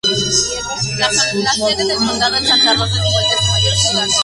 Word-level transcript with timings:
La 0.97 1.11
sede 1.11 1.85
del 1.85 1.95
condado 1.95 2.35
es 2.37 2.47
Santa 2.47 2.73
Rosa, 2.73 2.91
al 2.95 3.07
igual 3.07 3.25
que 3.29 3.37
su 3.37 3.51
mayor 3.51 3.73
ciudad. 3.75 4.05